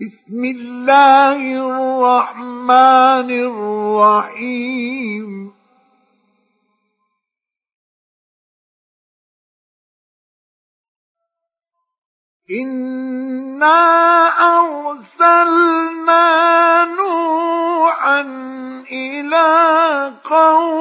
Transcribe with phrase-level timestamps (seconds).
[0.00, 5.28] بسم الله الرحمن الرحيم.
[12.50, 13.78] انا
[14.58, 16.24] ارسلنا
[16.84, 18.20] نوحا
[18.92, 19.48] إلى
[20.24, 20.77] قومه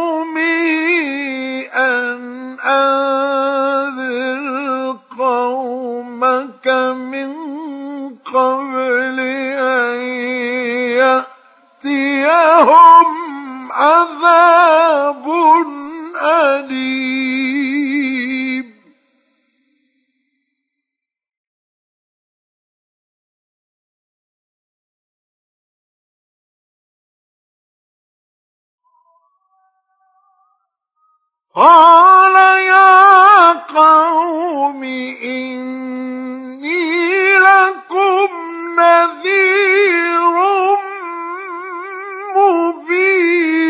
[31.57, 34.83] قال يا قوم
[35.23, 36.77] إني
[37.37, 38.29] لكم
[38.77, 40.37] نذير
[42.37, 43.61] مبين.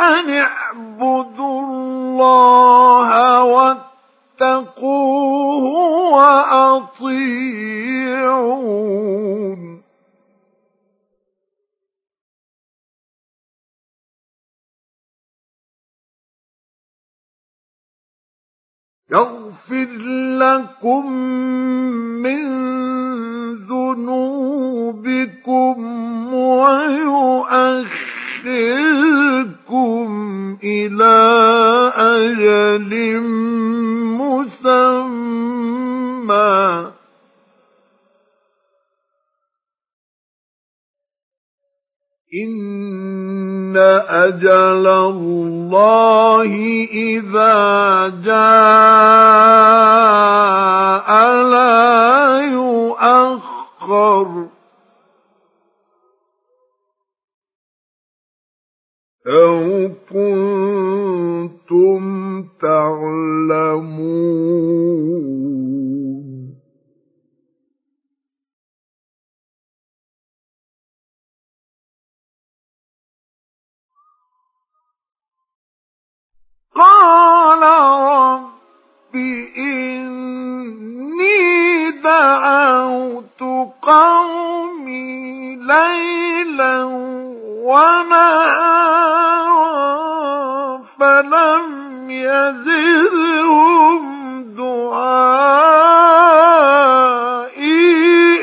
[0.00, 3.08] أن اعبدوا الله
[4.40, 5.64] واتقوه
[6.14, 7.38] وأطيعون.
[19.12, 19.88] يغفر
[20.38, 21.12] لكم
[22.22, 22.44] من
[23.66, 25.04] ذنوبكم
[26.34, 27.68] ويؤخركم
[30.64, 31.16] إلى
[31.96, 32.92] أجل
[34.64, 36.38] مسمى
[42.34, 43.76] إن
[44.08, 46.52] أجل الله
[46.92, 48.38] إذا جاء
[51.42, 54.48] لا يؤخر.
[59.28, 62.02] أو كنتم
[83.88, 86.84] قومي ليلا
[87.64, 88.68] ونهارا
[91.00, 94.02] فلم يزدهم
[94.56, 95.38] دعائي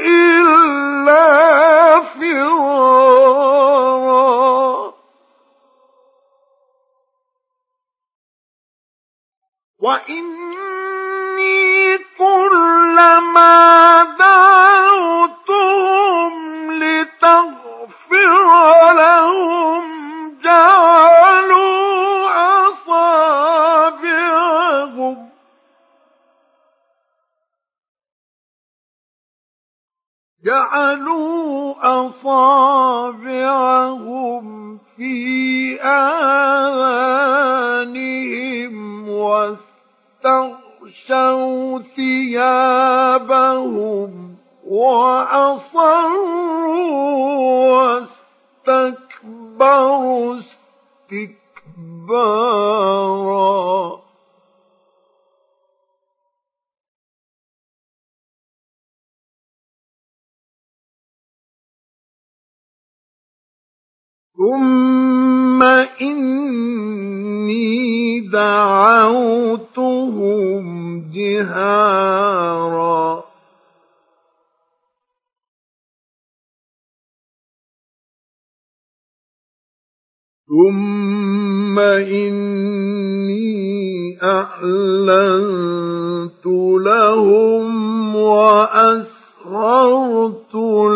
[0.07, 1.25] إلا
[2.01, 2.95] فرارا.
[9.79, 10.77] وإني
[12.17, 14.03] كلما
[31.85, 33.45] أصابعهم
[34.97, 36.75] في آذانهم
[39.09, 40.59] واستغشوا
[41.95, 43.15] ثيابهم
[44.67, 46.15] وأصروا
[48.67, 50.39] واستكبروا
[51.09, 53.04] استكبارا.
[64.37, 65.63] ثم
[66.01, 67.55] إني
[68.19, 69.85] دعوتهم
[71.13, 72.55] جهارا
[80.47, 83.45] ثم إني
[84.23, 85.65] أعلنت
[86.85, 89.15] لهم وأسررت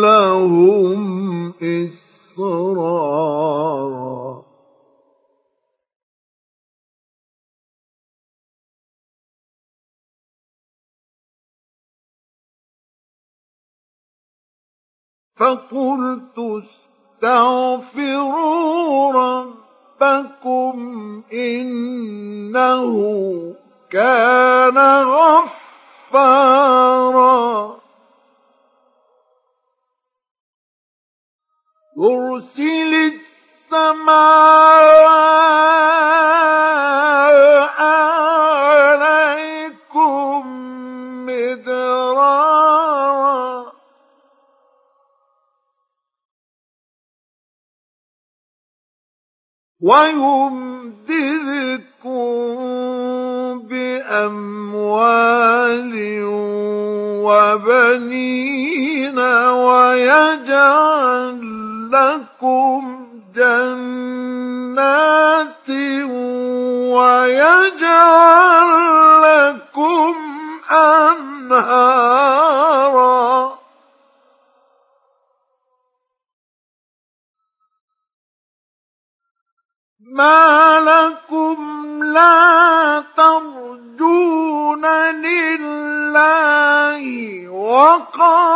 [0.02, 1.52] لهم
[2.40, 4.42] إسرارا
[15.36, 16.38] فقلت
[17.22, 20.76] استغفروا ربكم
[21.32, 22.94] إنه
[23.90, 24.78] كان
[26.12, 27.79] غفارا.
[32.00, 33.12] يرسل
[33.72, 34.20] السماء
[39.00, 40.46] عليكم
[41.26, 42.40] مدرارا.
[49.80, 50.48] ويمددكم
[53.68, 55.12] بأموال
[57.24, 59.18] وبنين
[59.48, 61.00] ويجعل
[61.90, 64.80] لكم جنات
[66.94, 68.70] ويجعل
[69.22, 70.14] لكم
[70.70, 72.00] أنهارا.
[80.00, 81.58] ما لكم
[82.04, 87.04] لا ترجون لله
[87.48, 88.49] وقارا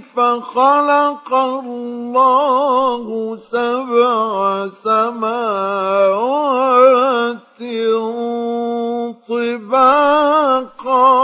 [0.00, 6.40] كيف خلق الله سبع سماوات
[9.28, 11.20] طباقا.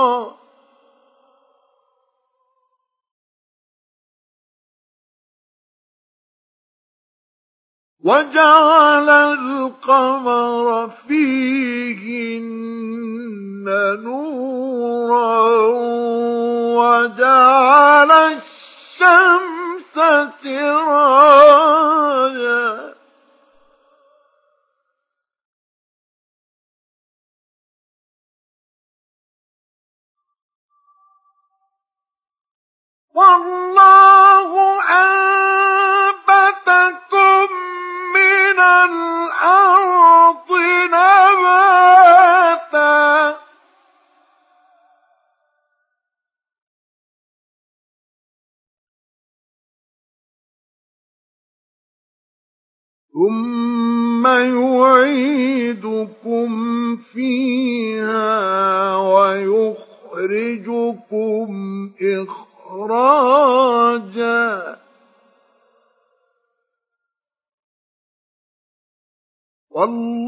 [8.04, 12.05] وجعل القمر فيهن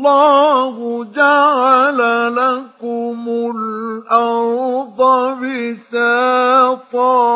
[0.09, 2.01] والله جعل
[2.37, 3.25] لكم
[3.57, 5.01] الأرض
[5.93, 7.29] بساطا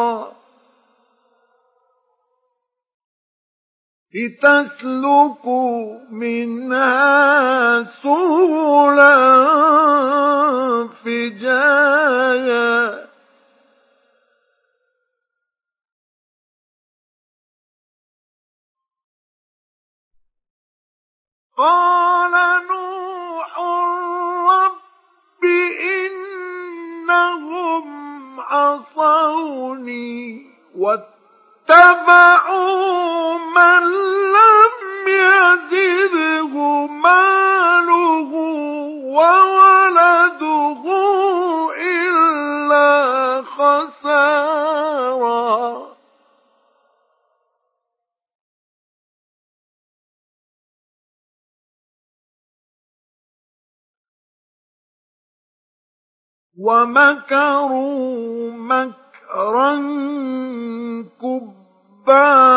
[4.14, 9.16] لتسلكوا منها سبلا
[11.04, 12.72] فجاجا
[21.62, 22.34] قال
[22.70, 23.52] نوح
[24.50, 25.42] رب
[27.04, 27.86] إنهم
[28.40, 30.20] عصوني
[31.68, 33.82] واتبعوا من
[34.36, 34.72] لم
[35.08, 36.54] يزده
[36.86, 38.30] ماله
[39.16, 40.82] وولده
[41.78, 42.90] إلا
[43.42, 44.01] خسارا
[56.58, 59.74] ومكروا مكرا
[62.06, 62.52] كبارا.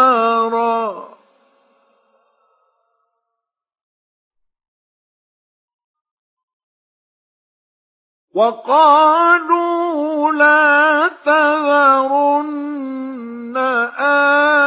[8.36, 12.56] وقالوا لا تذرن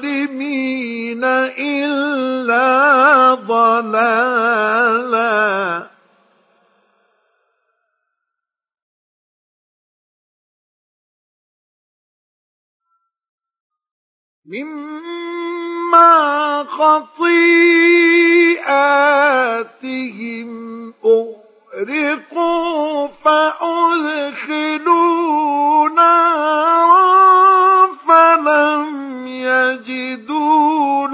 [1.54, 4.78] إلا ضلالا
[15.28, 17.48] مما خطيئاتهم
[21.04, 21.37] أغفر
[21.78, 24.78] أغرقوا فأدخلوا
[25.88, 27.06] نارا
[28.08, 31.07] فلم يجدوا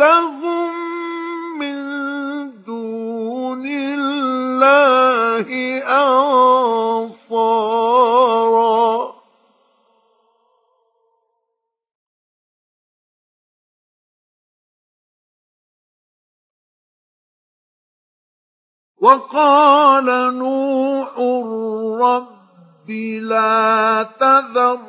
[19.05, 20.09] وقال
[20.39, 21.13] نوح
[22.01, 24.81] رب لا تذر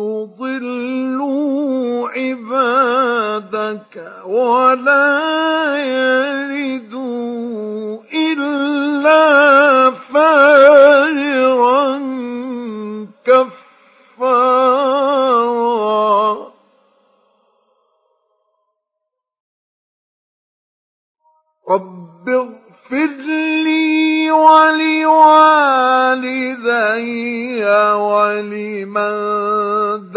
[0.00, 1.60] يضلوا
[2.08, 3.96] عبادك
[4.26, 6.59] ولا يلدوا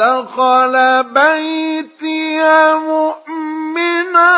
[0.03, 2.43] دخل بيتي
[2.75, 4.33] مؤمنا.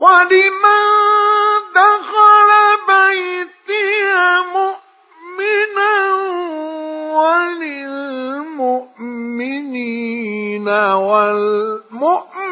[0.00, 0.84] ولمن
[1.74, 2.50] دخل
[2.88, 3.88] بيتي
[4.54, 5.94] مؤمنا
[7.18, 7.88] وللمؤمنين
[11.08, 12.46] والمؤمنات